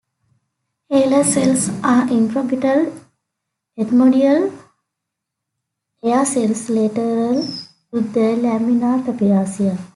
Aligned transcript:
Haller 0.89 1.23
cells 1.23 1.69
are 1.83 2.07
infraorbital 2.07 2.89
ethmoidal 3.77 4.51
air 6.01 6.25
cells 6.25 6.67
lateral 6.71 7.43
to 7.45 7.99
the 8.01 8.35
lamina 8.37 9.03
papyracea. 9.05 9.77